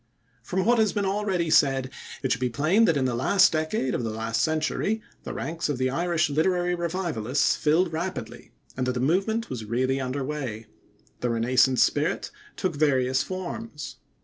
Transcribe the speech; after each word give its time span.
From 0.41 0.65
what 0.65 0.79
has 0.79 0.97
already 0.97 1.43
been 1.43 1.51
said, 1.51 1.91
it 2.23 2.31
should 2.31 2.41
be 2.41 2.49
plain 2.49 2.85
that 2.85 2.97
in 2.97 3.05
the 3.05 3.13
last 3.13 3.51
decade 3.51 3.93
of 3.93 4.03
the 4.03 4.09
last 4.09 4.41
century 4.41 4.99
the 5.25 5.31
ranks 5.31 5.69
of 5.69 5.77
the 5.77 5.91
Irish 5.91 6.27
Literary 6.27 6.73
Revivalists 6.73 7.55
filled 7.55 7.93
rapidly, 7.93 8.51
and 8.75 8.87
that 8.87 8.93
the 8.93 8.99
movement 8.99 9.51
was 9.51 9.63
really 9.63 10.01
under 10.01 10.23
way. 10.23 10.65
The 11.19 11.29
renascent 11.29 11.77
spirit 11.77 12.31
took 12.55 12.75
various 12.75 13.21
forms. 13.21 13.97